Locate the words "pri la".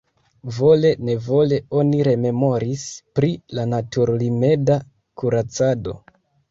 3.21-3.69